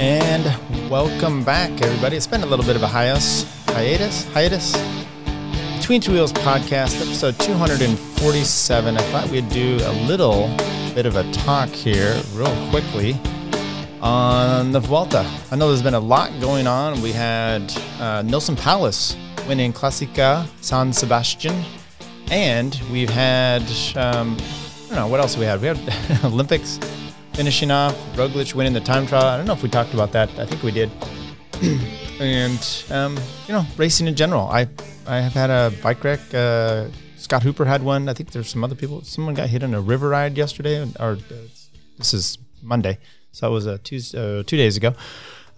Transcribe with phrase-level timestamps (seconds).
[0.00, 2.16] And welcome back, everybody.
[2.16, 4.72] It's been a little bit of a hiatus, hiatus, hiatus.
[5.76, 8.96] Between Two Wheels podcast, episode 247.
[8.96, 10.48] I thought we'd do a little
[10.94, 13.12] bit of a talk here, real quickly,
[14.00, 15.30] on the Vuelta.
[15.50, 17.02] I know there's been a lot going on.
[17.02, 17.64] We had
[18.00, 21.62] uh, Neilson Powless winning Classica San Sebastian,
[22.30, 23.60] and we've had
[23.96, 25.60] um, I don't know what else we had.
[25.60, 25.78] We had
[26.24, 26.80] Olympics
[27.40, 29.24] finishing off, Roglic winning the time trial.
[29.24, 30.28] I don't know if we talked about that.
[30.38, 30.90] I think we did.
[32.20, 33.16] and um,
[33.48, 34.42] you know, racing in general.
[34.42, 34.68] I
[35.06, 36.20] I have had a bike wreck.
[36.34, 38.10] Uh, Scott Hooper had one.
[38.10, 39.02] I think there's some other people.
[39.04, 41.16] Someone got hit on a river ride yesterday, or uh,
[41.96, 42.98] this is Monday,
[43.32, 44.92] so it was a Tuesday, uh, two days ago.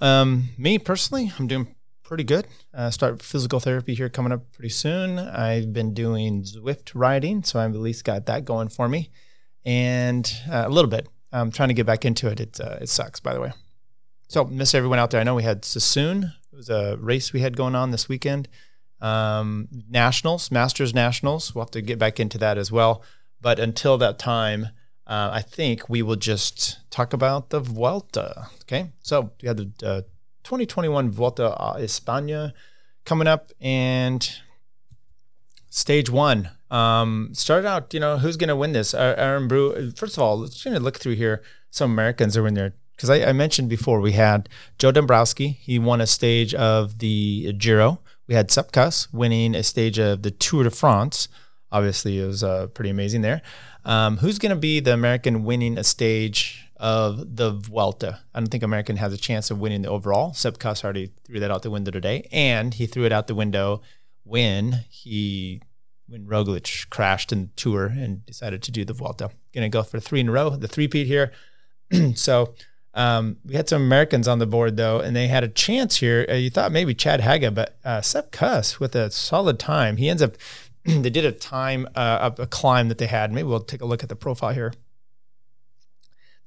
[0.00, 1.74] Um, me personally, I'm doing
[2.04, 2.46] pretty good.
[2.72, 5.18] Uh, start physical therapy here coming up pretty soon.
[5.18, 9.10] I've been doing Zwift riding, so I've at least got that going for me,
[9.64, 11.08] and uh, a little bit.
[11.32, 12.40] I'm trying to get back into it.
[12.40, 13.52] It uh, it sucks, by the way.
[14.28, 15.20] So miss everyone out there.
[15.20, 16.32] I know we had Sassoon.
[16.52, 18.48] It was a race we had going on this weekend.
[19.00, 21.54] Um, nationals, Masters Nationals.
[21.54, 23.02] We'll have to get back into that as well.
[23.40, 24.68] But until that time,
[25.06, 28.48] uh, I think we will just talk about the Vuelta.
[28.62, 30.02] Okay, so we had the uh,
[30.44, 32.52] 2021 Vuelta a España
[33.04, 34.30] coming up, and
[35.68, 37.94] stage one um, started out.
[37.94, 38.94] You know, who's going to win this?
[38.94, 39.96] Aranburu.
[39.96, 41.42] First of all, let's kind of look through here.
[41.70, 45.48] Some Americans are in there because I, I, mentioned before we had Joe Dombrowski.
[45.48, 48.00] He won a stage of the Giro.
[48.26, 51.28] We had Sepp Kuss winning a stage of the Tour de France.
[51.70, 53.42] Obviously, it was uh, pretty amazing there.
[53.84, 58.20] Um, who's going to be the American winning a stage of the Vuelta?
[58.34, 60.34] I don't think American has a chance of winning the overall.
[60.34, 63.34] Sepp Kuss already threw that out the window today, and he threw it out the
[63.34, 63.82] window
[64.24, 65.62] when he
[66.08, 69.30] when Roglic crashed in Tour and decided to do the Vuelta.
[69.54, 71.32] Going to go for three in a row, the three-peat here.
[72.14, 72.54] so
[72.94, 76.26] um, we had some Americans on the board though, and they had a chance here.
[76.28, 79.96] Uh, you thought maybe Chad Haga, but uh, Sepp Kuss with a solid time.
[79.96, 80.36] He ends up.
[80.84, 83.32] they did a time uh, a climb that they had.
[83.32, 84.72] Maybe we'll take a look at the profile here.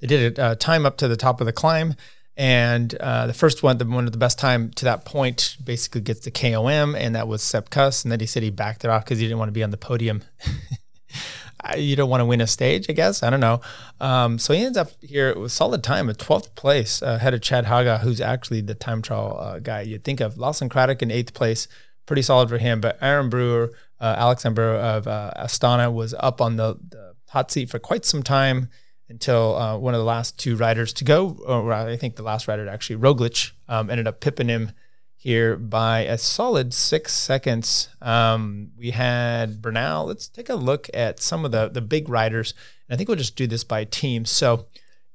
[0.00, 1.94] They did a uh, time up to the top of the climb,
[2.36, 6.02] and uh, the first one, the one of the best time to that point, basically
[6.02, 8.04] gets the KOM, and that was Sepp Kuss.
[8.04, 9.70] And then he said he backed it off because he didn't want to be on
[9.70, 10.22] the podium.
[11.76, 13.22] you don't want to win a stage, I guess.
[13.22, 13.60] I don't know.
[14.00, 17.40] Um, so he ends up here with solid time at 12th place, uh, ahead of
[17.40, 20.36] Chad Haga, who's actually the time trial uh, guy you'd think of.
[20.36, 21.68] Lawson Craddock in eighth place,
[22.04, 22.80] pretty solid for him.
[22.80, 23.70] But Aranburu,
[24.00, 28.22] uh, Alexander of uh, Astana was up on the, the, hot seat for quite some
[28.22, 28.68] time
[29.08, 32.48] until uh, one of the last two riders to go, or I think the last
[32.48, 34.72] rider actually, Roglic, um, ended up pipping him
[35.16, 37.88] here by a solid six seconds.
[38.00, 40.06] Um, we had Bernal.
[40.06, 42.54] Let's take a look at some of the the big riders.
[42.88, 44.24] And I think we'll just do this by team.
[44.24, 44.66] So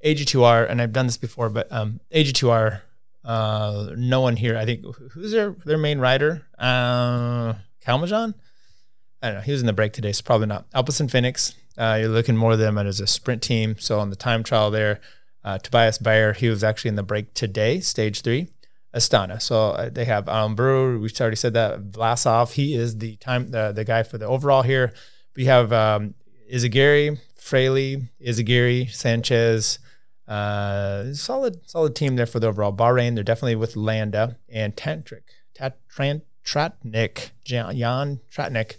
[0.03, 2.81] AG2R, and I've done this before, but um, AG2R,
[3.23, 4.57] uh, no one here.
[4.57, 6.45] I think who's their their main rider?
[6.57, 7.53] Uh,
[7.85, 8.33] Calmejane?
[9.21, 9.41] I don't know.
[9.41, 10.69] He was in the break today, so probably not.
[10.71, 13.75] Alpecin Fenix, uh, you're looking more of them as a sprint team.
[13.79, 15.01] So on the time trial there,
[15.43, 18.49] uh, Tobias Bayer, he was actually in the break today, stage three.
[18.93, 19.41] Astana.
[19.41, 20.99] So uh, they have um, Brewer.
[20.99, 21.91] We already said that.
[21.91, 24.93] Vlasov, he is the time the, guy for the overall here.
[25.35, 26.13] We have um,
[26.51, 29.79] Izagirre, Fraile, Izagirre, Sanchez.
[30.27, 32.73] Uh, solid, solid team there for the overall.
[32.73, 35.77] Bahrain, they're definitely with Landa and Tantric, Tat,
[36.45, 38.75] Tratnik, Jan Tratnik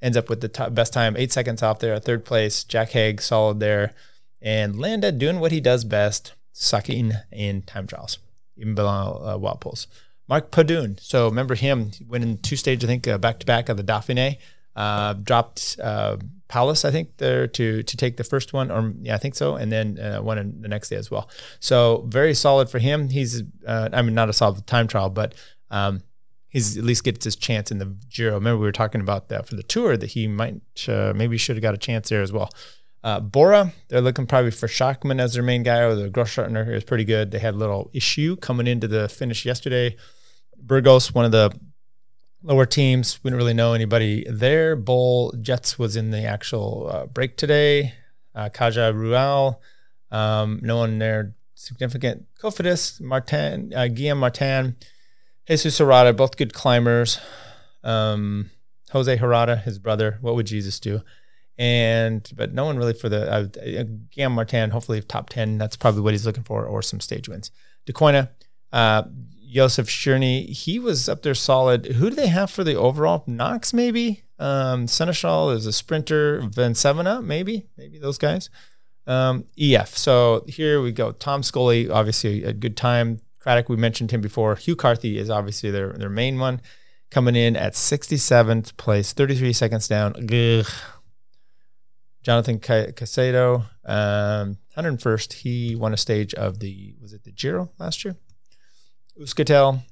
[0.00, 2.64] ends up with the top, best time, eight seconds off there, third place.
[2.64, 3.94] Jack Haig, solid there.
[4.40, 8.18] And Landa doing what he does best, sucking in time trials,
[8.56, 9.86] even below uh, Wout Poels.
[10.28, 11.00] Mark Padun.
[11.00, 14.36] So remember him went in two stages, I think, back to back of the Dauphiné.
[14.76, 16.18] Uh, dropped uh,
[16.48, 19.56] Powless, I think, there to to take the first one, or yeah, I think so,
[19.56, 21.28] and then uh, won in the next day as well.
[21.60, 23.08] So very solid for him.
[23.08, 25.34] He's, uh, I mean, not a solid time trial, but
[25.70, 26.02] um,
[26.48, 28.34] he's at least gets his chance in the Giro.
[28.34, 31.56] Remember we were talking about that for the tour that he might uh, maybe should
[31.56, 32.50] have got a chance there as well.
[33.04, 36.82] Uh, Bora, they're looking probably for Schachmann as their main guy, or the Grossschartner is
[36.82, 37.30] pretty good.
[37.30, 39.96] They had a little issue coming into the finish yesterday.
[40.60, 41.56] Burgos, one of the
[42.42, 44.74] lower teams, we didn't really know anybody there.
[44.74, 47.94] Bull Jets was in the actual uh, break today.
[48.34, 49.62] Uh, Caja Rural,
[50.10, 52.26] um, no one there significant.
[52.40, 54.76] Cofidis, Martin, uh, Guillaume Martin,
[55.48, 57.18] Jesus Herrada, both good climbers.
[57.82, 58.50] Um,
[58.90, 60.18] Jose Herrada, his brother.
[60.20, 61.02] What would Jesus do?
[61.56, 64.70] And but no one really for the uh, Gam Martin.
[64.70, 65.58] Hopefully top ten.
[65.58, 67.50] That's probably what he's looking for, or some stage wins.
[67.86, 68.28] Deceuninck,
[68.72, 69.04] uh,
[69.50, 71.86] Josef Černý, he was up there solid.
[71.86, 73.24] Who do they have for the overall?
[73.26, 74.22] Knox maybe.
[74.38, 76.42] Um, Sénéchal is a sprinter.
[76.42, 78.50] Vansevenant maybe, maybe those guys.
[79.06, 79.96] Um, EF.
[79.96, 81.12] So here we go.
[81.12, 84.56] Tom Scully, obviously a good time Craddock, we mentioned him before.
[84.56, 86.60] Hugh Carthy is obviously their their main one,
[87.10, 90.14] coming in at 67th place, 33 seconds down.
[90.16, 90.66] Ugh.
[92.22, 95.32] Jonathan Caicedo, um, 101st.
[95.32, 98.16] He won a stage of the was it the Giro last year?
[99.18, 99.82] Euskaltel,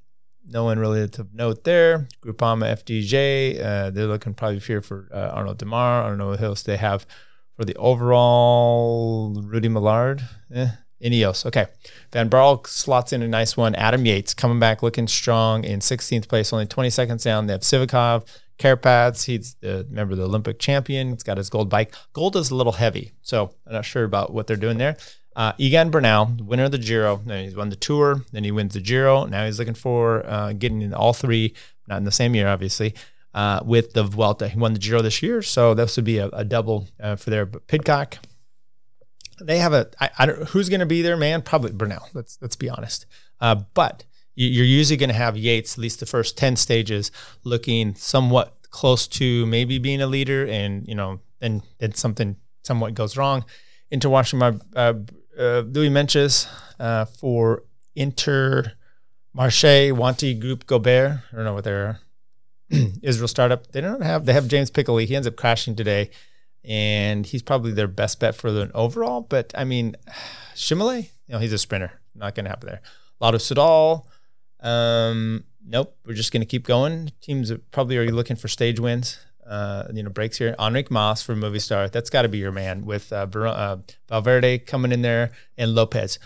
[0.46, 2.08] no one really to note there.
[2.22, 6.04] Groupama FDJ, uh, they're looking probably here for uh, Arnaud Démare.
[6.04, 7.06] I don't know what else they have
[7.54, 9.40] for the overall.
[9.42, 10.22] Rudy Molard,
[10.54, 10.68] eh,
[11.02, 11.44] Ineos.
[11.46, 11.66] Okay.
[12.12, 13.74] Van Baarle slots in a nice one.
[13.74, 17.46] Adam Yates coming back looking strong in 16th place, only 20 seconds down.
[17.46, 18.26] They have Sivakov,
[18.58, 19.24] Carapaz.
[19.24, 21.10] He's the member of the Olympic champion.
[21.10, 21.94] He's got his gold bike.
[22.12, 24.96] Gold is a little heavy, so I'm not sure about what they're doing there.
[25.34, 27.20] Uh, Egan Bernal, winner of the Giro.
[27.26, 28.24] Then he's won the Tour.
[28.32, 29.26] Then he wins the Giro.
[29.26, 31.54] Now he's looking for uh, getting in all three,
[31.86, 32.94] not in the same year, obviously,
[33.34, 34.48] uh, with the Vuelta.
[34.48, 37.28] He won the Giro this year, so this would be a, a double uh, for
[37.28, 37.44] there.
[37.44, 38.16] But Pidcock,
[39.40, 39.88] they have a.
[40.00, 41.42] I, I don't who's going to be there, man.
[41.42, 42.08] Probably Bernal.
[42.14, 43.06] Let's let's be honest.
[43.40, 44.04] Uh, but
[44.34, 47.10] you're usually going to have Yates at least the first ten stages
[47.44, 52.94] looking somewhat close to maybe being a leader, and you know, then then something somewhat
[52.94, 53.44] goes wrong.
[53.90, 54.94] Into watching my uh,
[55.38, 56.48] uh, Louis Meintjes
[56.80, 57.62] uh, for
[57.94, 58.72] Inter
[59.36, 61.20] Marché Wanty Group Gobert.
[61.32, 62.00] I don't know what they're
[63.02, 63.72] Israel startup.
[63.72, 65.06] They don't have they have James Piccoli.
[65.06, 66.10] He ends up crashing today,
[66.66, 69.20] and he's probably their best bet for an overall.
[69.20, 69.96] But I mean,
[70.54, 72.00] Shimole, you know, he's a sprinter.
[72.14, 72.80] Not going to happen there.
[73.20, 74.04] Lotto Soudal.
[74.60, 75.96] Um, nope.
[76.04, 77.12] We're just going to keep going.
[77.20, 80.54] Teams are probably are looking for stage wins uh, you know, breaks here.
[80.58, 81.90] Enric Mas for Movistar.
[81.90, 83.76] That's got to be your man with uh, uh,
[84.08, 86.18] Valverde coming in there and Lopez.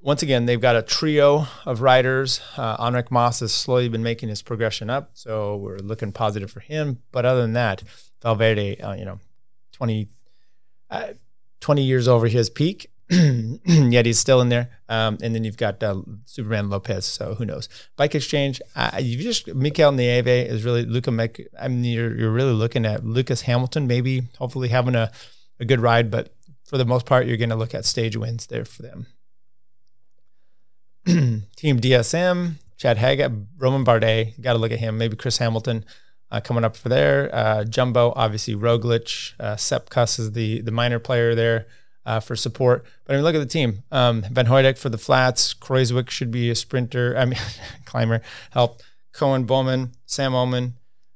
[0.00, 2.40] Once again, they've got a trio of riders.
[2.56, 6.60] Uh, Enric Mas has slowly been making his progression up, so we're looking positive for
[6.60, 7.02] him.
[7.12, 7.82] But other than that,
[8.22, 9.18] Valverde, uh, you know,
[9.76, 10.08] 20,
[10.90, 11.08] uh,
[11.60, 14.70] 20 years over his peak, yet he's still in there.
[14.88, 17.04] Um, and then you've got uh, Superman Lopez.
[17.04, 17.68] So who knows?
[17.96, 18.60] Bike Exchange.
[18.74, 21.10] Uh, you just Mikel Nieve is really Luca.
[21.10, 23.86] Mec, I mean, you're you're really looking at Lucas Hamilton.
[23.86, 25.12] Maybe hopefully having a,
[25.60, 26.34] a good ride, but
[26.64, 29.06] for the most part, you're going to look at stage wins there for them.
[31.06, 34.40] Team DSM, Chad Haga, Romain Bardet.
[34.40, 34.98] Got to look at him.
[34.98, 35.84] Maybe Chris Hamilton.
[36.36, 40.70] Uh, coming up for there, uh, Jumbo, obviously Roglic, uh, Sepp Kuss is the the
[40.70, 41.66] minor player there
[42.04, 42.84] uh, for support.
[43.06, 43.84] But I mean, look at the team.
[43.90, 45.54] Um, Van Hooydonck for the flats.
[45.54, 47.16] Kruijswijk should be a sprinter.
[47.16, 47.38] I mean,
[47.86, 48.20] climber.
[48.50, 48.82] Help.
[49.12, 50.74] Koen Bouwman, Sam Oomen.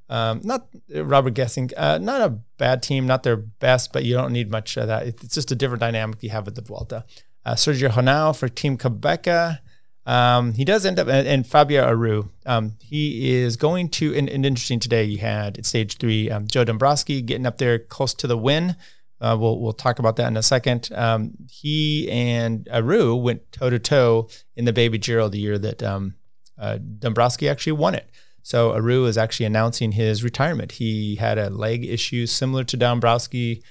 [0.08, 1.74] Um, not Robert Gesink.
[1.76, 3.06] Uh, not a bad team.
[3.06, 5.06] Not their best, but you don't need much of that.
[5.06, 7.04] It's just a different dynamic you have at the Vuelta.
[7.44, 9.58] Uh, Sergio Henao for Team Qhubeka.
[10.06, 14.46] Um, he does end up, and, Fabio Aru, um, he is going to, and, and,
[14.46, 18.26] interesting today, you had at stage three, um, Joe Dombrowski getting up there close to
[18.26, 18.76] the win.
[19.20, 20.90] Uh, we'll we'll talk about that in a second.
[20.94, 25.82] Um, he and Aru went toe to toe in the Baby Giro the year that
[25.82, 26.14] um,
[26.58, 28.08] uh, Dombrowski actually won it.
[28.42, 30.72] So Aru is actually announcing his retirement.
[30.72, 33.62] He had a leg issue similar to Dombrowski,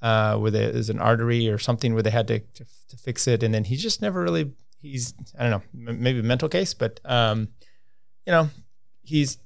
[0.00, 3.28] uh, where there is an artery or something where they had to, to, to fix
[3.28, 4.52] it, and then he just never really.
[4.84, 7.48] He's I don't know maybe a mental case, but um,
[8.26, 8.50] you know
[9.02, 9.38] he's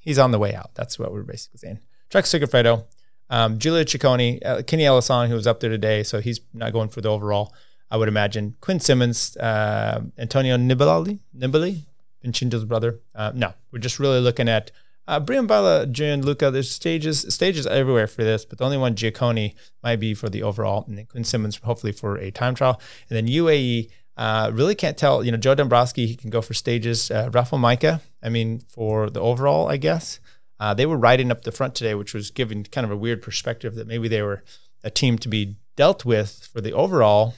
[0.00, 0.74] he's on the way out.
[0.74, 1.80] That's what we're basically saying.
[2.10, 2.84] Trek Segafredo
[3.32, 6.90] um, Giulio Ciccone, uh, Kenny Elissonde, who was up there today, so he's not going
[6.90, 7.54] for the overall,
[7.90, 8.56] I would imagine.
[8.60, 11.86] Quinn Simmons, uh, Antonio Nibali, Nibali,
[12.22, 13.00] Vincenzo's brother.
[13.14, 14.70] Uh, no, we're just really looking at
[15.08, 16.50] uh, Brambilla, Gianluca.
[16.50, 20.42] There's stages stages everywhere for this, but the only one Ciccone might be for the
[20.42, 23.90] overall, and then Quinn Simmons hopefully for a time trial, and then UAE.
[24.16, 25.24] Uh, really can't tell.
[25.24, 27.10] You know, Joe Dombrowski, he can go for stages.
[27.10, 30.20] Uh, Rafał Majka, I mean, for the overall, I guess.
[30.60, 33.22] Uh, they were riding up the front today, which was giving kind of a weird
[33.22, 34.44] perspective that maybe they were
[34.84, 37.34] a team to be dealt with for the overall.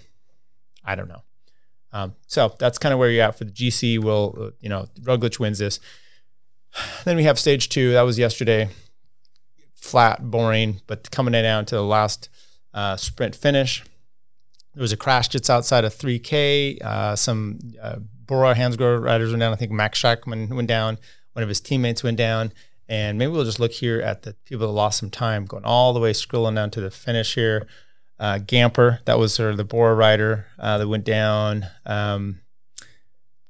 [0.85, 1.23] I don't know.
[1.93, 4.03] Um, so that's kind of where you're at for the GC.
[4.03, 5.81] Will uh, you know Roglic wins this?
[7.05, 7.93] Then we have stage two.
[7.93, 8.69] That was yesterday.
[9.75, 12.29] Flat, boring, but coming down to the last
[12.73, 13.85] uh, sprint finish.
[14.75, 16.83] There was a crash just outside of 3K.
[16.83, 19.53] Uh, some uh, Bora Hansgrohe riders went down.
[19.53, 20.99] I think Max Schachmann went down.
[21.33, 22.53] One of his teammates went down.
[22.89, 25.93] And maybe we'll just look here at the people that lost some time, going all
[25.93, 27.67] the way, scrolling down to the finish here.
[28.19, 31.67] Uh, Gamper, that was sort of the Bora rider uh, that went down.
[31.87, 32.41] Um,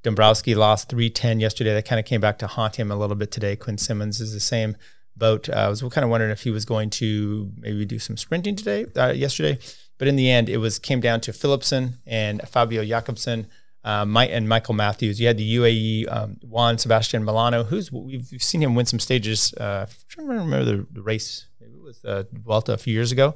[0.03, 1.75] Dombrowski lost 310 yesterday.
[1.75, 3.57] That kind of came back to haunt him a little bit today.
[3.57, 4.77] Quinn Simmons is the same
[5.17, 5.49] boat.
[5.49, 8.55] Uh, I was kind of wondering if he was going to maybe do some sprinting
[8.55, 9.59] today, uh, yesterday.
[9.99, 13.47] But in the end, it was came down to Philipsen and Fabio Jakobsen
[13.85, 15.21] uh, Mike and Michael Matthews.
[15.21, 19.53] You had the UAE um, Juan Sebastian Molano, who's we've, seen him win some stages.
[19.55, 21.47] Uh, to remember the, the race.
[21.61, 23.35] Maybe it was uh, Vuelta a few years ago,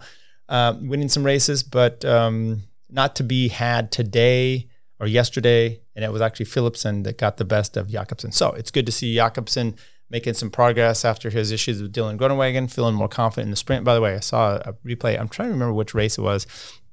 [0.48, 4.68] uh, winning some races, but um, not to be had today.
[5.00, 8.32] or yesterday, and it was actually Philipsen that got the best of Jakobsen.
[8.32, 9.76] So it's good to see Jakobsen
[10.10, 13.84] making some progress after his issues with Dylan Groenewegen, feeling more confident in the sprint.
[13.84, 15.18] By the way, I saw a replay.
[15.18, 16.46] I'm trying to remember which race it was,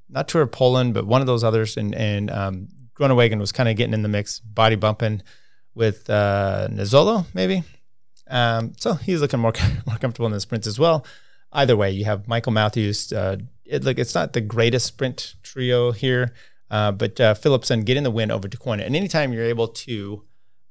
[0.09, 1.77] not Tour of Poland, but one of those others.
[1.77, 5.21] And, and um, Groenewegen was kind of getting in the mix, body bumping
[5.73, 7.63] with uh, Nizzolo, maybe.
[8.27, 9.53] Um, so he's looking more
[9.85, 11.05] more comfortable in the sprints as well.
[11.51, 13.13] Either way, you have Michael Matthews.
[13.13, 16.33] Uh, it, like it's not the greatest sprint trio here,
[16.69, 18.85] uh, but uh, Philipsen getting the win over Deceuninck.
[18.85, 20.23] And anytime you're able to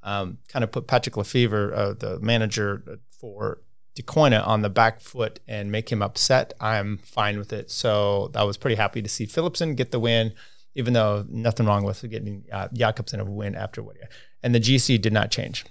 [0.05, 3.63] um, kind of put Patrick Lefevere, uh, the manager for
[3.97, 7.71] Deceuninck, on the back foot and make him upset, I'm fine with it.
[7.71, 10.35] So I was pretty happy to see Philipsen get the win,
[10.75, 13.97] even though nothing wrong with getting uh, Jakobsen a win after what.
[14.43, 15.65] And the GC did not change.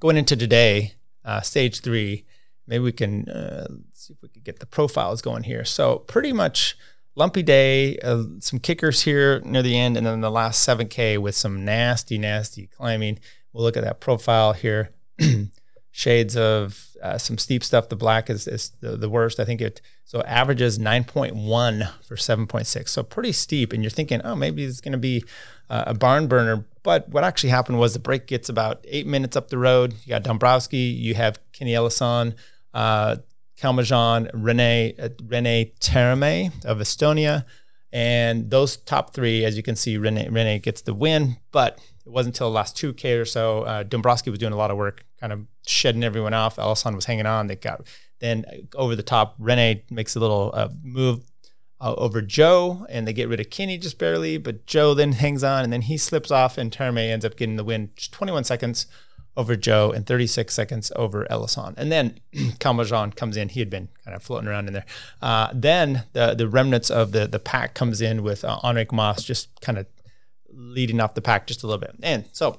[0.00, 0.94] Going into today,
[1.24, 2.24] uh, stage three,
[2.66, 5.64] maybe we can uh, see if we could get the profiles going here.
[5.64, 6.78] So pretty much
[7.18, 11.34] lumpy day, uh, some kickers here near the end, and then the last 7K with
[11.34, 13.18] some nasty, nasty climbing.
[13.52, 14.90] We'll look at that profile here.
[15.90, 17.88] Shades of uh, some steep stuff.
[17.88, 19.40] The black is, is the, the, worst.
[19.40, 22.88] I think it so averages 9.1 for 7.6.
[22.88, 23.72] So pretty steep.
[23.72, 25.24] And you're thinking, oh, maybe it's going to be
[25.68, 26.66] uh, a barn burner.
[26.84, 29.94] But what actually happened was the break gets about eight minutes up the road.
[30.04, 32.34] You got Dombrowski, you have Kenny Elissonde,
[32.74, 33.16] uh,
[33.60, 37.44] Calmejane, Rene uh, Rene Taaramäe of Estonia,
[37.92, 41.38] and those top three, as you can see, Rene Rene gets the win.
[41.50, 44.56] But it wasn't until the last two K or so, uh, Dombrowski was doing a
[44.56, 46.56] lot of work, kind of shedding everyone off.
[46.56, 47.48] Elissonde was hanging on.
[47.48, 47.86] They got
[48.20, 49.34] then over the top.
[49.38, 51.20] Rene makes a little uh, move
[51.80, 54.38] uh, over Joe, and they get rid of Kenny just barely.
[54.38, 57.56] But Joe then hangs on, and then he slips off, and Taaramäe ends up getting
[57.56, 58.86] the win, just 21 seconds
[59.38, 61.74] over Joe and 36 seconds over Elissonde.
[61.76, 63.48] And then Calmejane comes in.
[63.48, 64.84] He had been kind of floating around in there.
[65.22, 69.22] Uh, then the the remnants of the the pack comes in with uh, Enric Mas
[69.22, 69.86] just kind of
[70.50, 71.94] leading off the pack just a little bit.
[72.02, 72.58] And so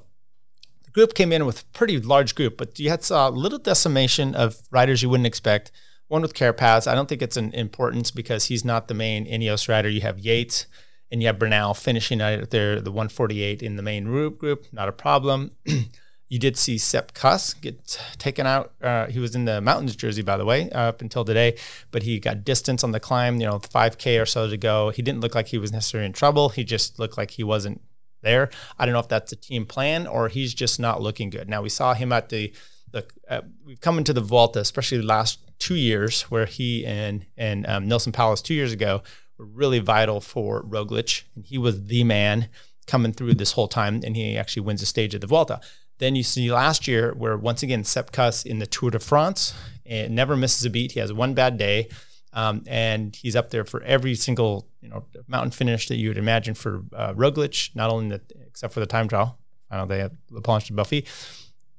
[0.85, 3.59] the group came in with a pretty large group, but you had saw a little
[3.59, 5.71] decimation of riders you wouldn't expect.
[6.07, 6.87] One with Carapaz.
[6.87, 9.89] I don't think it's an importance because he's not the main Ineos rider.
[9.89, 10.65] You have Yates
[11.11, 14.65] and you have Bernal finishing out there, the 148 in the main group.
[14.71, 15.51] Not a problem.
[16.29, 18.71] You did see Sepp Kuss get taken out.
[18.81, 21.57] Uh, he was in the mountains jersey, by the way, uh, up until today,
[21.89, 24.91] but he got distance on the climb, you know, 5K or so to go.
[24.91, 26.49] He didn't look like he was necessarily in trouble.
[26.49, 27.81] He just looked like he wasn't
[28.21, 28.51] there.
[28.77, 31.49] I don't know if that's a team plan or he's just not looking good.
[31.49, 32.53] Now, we saw him at the,
[32.91, 37.25] the uh, we've come into the Vuelta, especially the last two years, where he and,
[37.37, 39.01] and um, Neilson Powless two years ago
[39.39, 42.49] were really vital for Roglic, and he was the man
[42.85, 45.59] coming through this whole time, and he actually wins the stage of the Vuelta.
[45.99, 49.53] Then you see last year where once again Sepp Kuss in the Tour de France
[49.85, 50.93] and never misses a beat.
[50.93, 51.89] He has one bad day,
[52.33, 56.17] um, and he's up there for every single you know mountain finish that you would
[56.17, 57.75] imagine for uh, Roglic.
[57.75, 59.37] Not only the, except for the time trial,
[59.69, 61.05] I know they have La Planche de Buffy,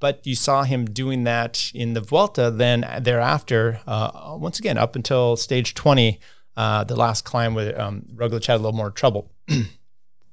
[0.00, 2.50] but you saw him doing that in the Vuelta.
[2.50, 6.21] Then thereafter, uh, once again up until stage twenty,
[6.57, 9.33] uh, the last climb where um, Roglic had a little more trouble.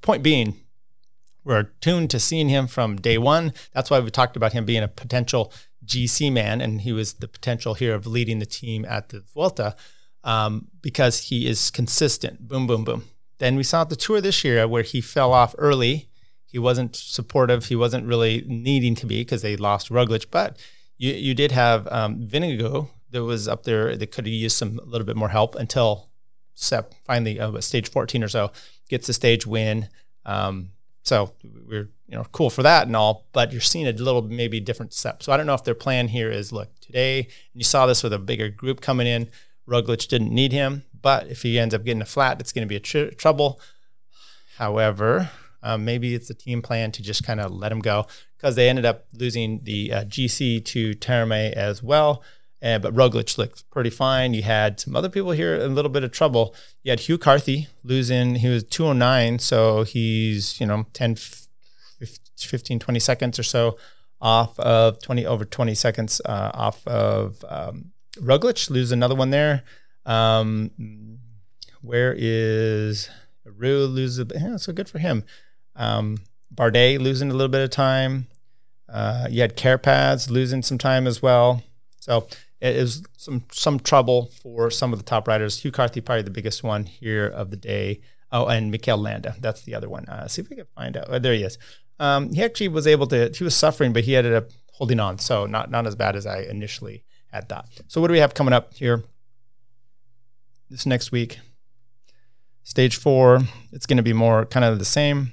[0.02, 0.56] Point being,
[1.48, 3.54] we're tuned to seeing him from day one.
[3.74, 5.54] That's why we talked about him being a potential
[5.86, 9.74] GC man, and he was the potential here of leading the team at the Vuelta
[10.26, 12.50] um, because he is consistent.
[12.50, 13.06] Boom, boom, boom.
[13.38, 16.10] Then we saw the tour this year where he fell off early.
[16.46, 17.66] He wasn't supportive.
[17.66, 20.26] He wasn't really needing to be because they lost Roglic.
[20.30, 20.58] But
[20.98, 24.80] you, you did have um, Vingegaard that was up there that could have used some
[24.80, 26.10] a little bit more help until
[26.56, 28.52] Sepp finally, uh, stage 14 or so,
[28.90, 29.88] gets the stage win.
[30.26, 30.72] Um,
[31.08, 31.32] so
[31.66, 34.94] we're you know cool for that and all, but you're seeing a little maybe different
[34.94, 35.24] step.
[35.24, 38.04] So I don't know if their plan here is look today, and you saw this
[38.04, 39.30] with a bigger group coming in.
[39.68, 42.70] Roglic didn't need him, but if he ends up getting a flat, it's going to
[42.70, 43.62] be a tr- trouble.
[44.58, 45.30] However,
[45.64, 48.06] um, maybe it's a team plan to just kind of let him go
[48.38, 52.22] because they ended up losing the uh, GC to Taaramäe as well.
[52.62, 54.34] And, but Roglic looked pretty fine.
[54.34, 56.56] You had some other people here in a little bit of trouble.
[56.84, 61.18] You had Hugh Carthy losing, he was 209, so he's, you know, 10,
[62.38, 63.78] 15, 20 seconds or so
[64.20, 68.70] off of 20, over 20 seconds uh, off of um, Roglic.
[68.70, 69.64] Lose another one there.
[70.06, 70.72] Um,
[71.82, 73.10] where is
[73.46, 74.26] Rue loses?
[74.34, 75.24] Yeah, so good for him.
[75.76, 76.18] Um,
[76.54, 78.28] Bardet losing a little bit of time.
[78.90, 81.62] Uh, you had Carapaz losing some time as well.
[82.00, 82.28] So
[82.60, 85.60] it is some some trouble for some of the top riders.
[85.60, 88.02] Hugh Carthy, probably the biggest one here of the day.
[88.32, 90.06] Oh, and Mikel Landa, that's the other one.
[90.06, 91.06] Uh, see if we can find out.
[91.08, 91.58] Oh, there he is.
[92.00, 93.32] Um, he actually was able to.
[93.34, 95.20] He was suffering, but he ended up holding on.
[95.20, 97.68] So not not as bad as I initially had thought.
[97.88, 99.04] So what do we have coming up here?
[100.70, 101.40] This next week,
[102.64, 103.42] stage four.
[103.72, 105.32] It's going to be more kind of the same.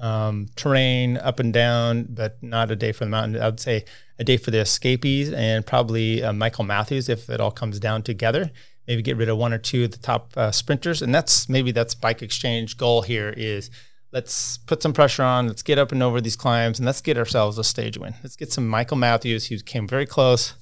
[0.00, 3.40] Um, terrain up and down, but not a day for the mountain.
[3.40, 3.84] I would say
[4.18, 8.02] a day for the escapees and probably uh, Michael Matthews if it all comes down
[8.02, 8.50] together.
[8.86, 11.72] Maybe get rid of one or two of the top uh, sprinters, and that's maybe
[11.72, 13.70] that's bike exchange goal here is
[14.12, 15.46] let's put some pressure on.
[15.46, 18.14] Let's get up and over these climbs, and let's get ourselves a stage win.
[18.22, 20.54] Let's get some Michael Matthews, who came very close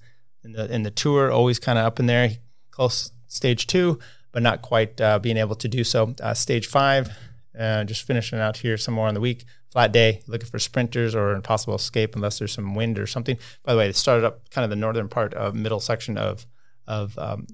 [0.45, 2.31] in the in the tour, always kind of up in there,
[2.71, 3.99] close stage two,
[4.31, 6.15] but not quite uh, being able to do so.
[6.23, 7.11] Uh, stage five,
[7.59, 9.45] uh, just finishing out here somewhere on the week.
[9.71, 13.39] Flat day, looking for sprinters or impossible escape unless there's some wind or something.
[13.63, 16.47] By the way, they started up kind of the northern part of middle section of
[16.87, 17.47] of um,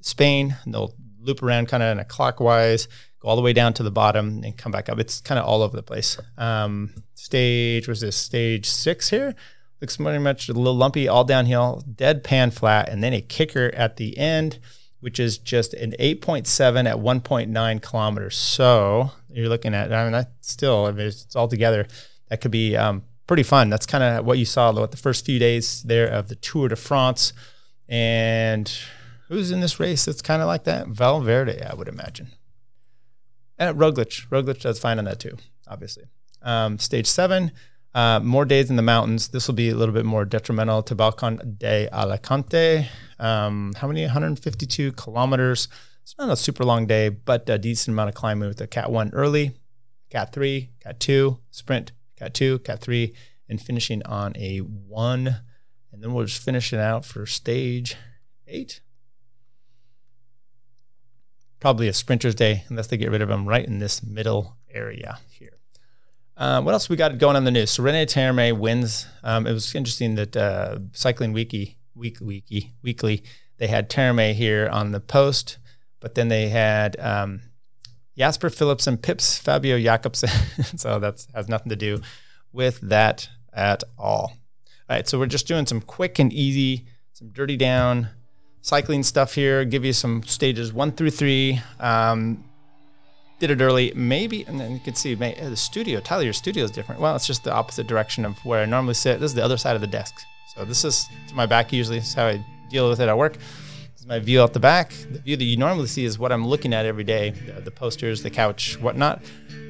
[0.00, 0.56] Spain.
[0.64, 2.88] And they'll loop around kind of in a clockwise,
[3.20, 4.98] go all the way down to the bottom and come back up.
[4.98, 6.18] It's kind of all over the place.
[6.38, 9.34] Um, stage was this stage six here.
[9.80, 13.74] Looks pretty much a little lumpy, all downhill, dead pan flat, and then a kicker
[13.74, 14.58] at the end
[15.06, 18.36] which is just an 8.7 at 1.9 kilometers.
[18.36, 21.86] So you're looking at, I mean, that still, I mean, it's all together.
[22.28, 23.70] That could be um, pretty fun.
[23.70, 26.66] That's kind of what you saw what the first few days there of the Tour
[26.66, 27.32] de France.
[27.88, 28.68] And
[29.28, 30.88] who's in this race that's kind of like that?
[30.88, 32.32] Valverde, I would imagine.
[33.60, 34.26] And Roglic.
[34.26, 35.36] Roglic does fine on that too,
[35.68, 36.06] obviously.
[36.42, 37.52] Um, stage seven,
[37.96, 39.28] uh, more days in the mountains.
[39.28, 42.86] This will be a little bit more detrimental to Balcon de Alicante.
[43.18, 44.02] Um, how many?
[44.02, 45.68] 152 kilometers.
[46.02, 48.92] It's not a super long day, but a decent amount of climbing with the Cat
[48.92, 49.52] 1 early,
[50.10, 53.14] Cat 3, Cat 2, sprint, Cat 2, Cat 3,
[53.48, 55.26] and finishing on a 1.
[55.90, 57.96] And then we'll just finish it out for stage
[58.46, 58.82] 8.
[61.60, 65.18] Probably a sprinter's day, unless they get rid of them right in this middle area
[65.30, 65.56] here.
[66.36, 67.70] Uh, what else we got going on the news?
[67.70, 69.06] So Rene Taaramäe wins.
[69.22, 73.24] Um, it was interesting that uh, Cycling Wiki, week, Weekly,
[73.58, 75.56] they had Taaramäe here on the post,
[75.98, 77.40] but then they had um,
[78.18, 80.28] Jasper Philipsen, Pips, Fabio Jakobsen.
[80.76, 82.00] so that has nothing to do
[82.52, 84.36] with that at all.
[84.88, 88.08] All right, so we're just doing some quick and easy, some dirty down
[88.60, 89.64] cycling stuff here.
[89.64, 91.60] Give you some stages one through three.
[91.80, 92.44] Um,
[93.38, 96.00] did it early, maybe, and then you can see may, the studio.
[96.00, 97.00] Tyler, your studio is different.
[97.00, 99.20] Well, it's just the opposite direction of where I normally sit.
[99.20, 100.14] This is the other side of the desk.
[100.54, 101.98] So this is to my back usually.
[101.98, 103.34] This is how I deal with it at work.
[103.34, 104.90] This is my view out the back.
[105.10, 107.70] The view that you normally see is what I'm looking at every day: the, the
[107.70, 109.22] posters, the couch, whatnot.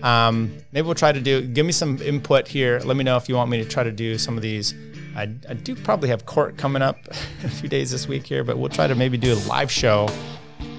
[0.02, 1.42] Um, maybe we'll try to do.
[1.42, 2.80] Give me some input here.
[2.84, 4.74] Let me know if you want me to try to do some of these.
[5.16, 6.98] I, I do probably have court coming up
[7.42, 10.08] a few days this week here, but we'll try to maybe do a live show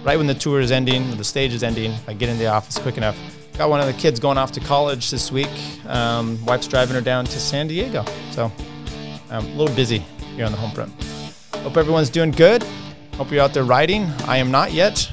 [0.08, 2.80] right when the tour is ending, the stage is ending, I get in the office
[2.80, 3.18] quick enough.
[3.58, 5.50] Got one of the kids going off to college this week.
[5.86, 8.06] Um, wife's driving her down to San Diego.
[8.32, 8.50] So
[9.30, 9.98] I'm a little busy
[10.38, 10.94] here on the home front.
[11.56, 12.64] Hope everyone's doing good.
[13.16, 14.06] Hope you're out there riding.
[14.28, 15.12] I am not yet,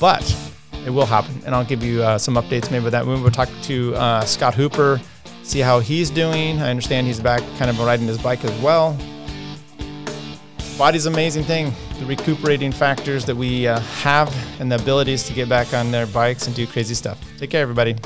[0.00, 0.24] but
[0.86, 1.42] it will happen.
[1.44, 3.04] And I'll give you uh, some updates maybe with that.
[3.04, 5.02] We'll talk to uh, Scott Hooper,
[5.42, 6.62] see how he's doing.
[6.62, 8.96] I understand he's back kind of riding his bike as well
[10.76, 11.72] body's amazing thing.
[11.98, 16.06] The recuperating factors that we uh, have and the abilities to get back on their
[16.06, 17.18] bikes and do crazy stuff.
[17.38, 17.96] Take care, everybody.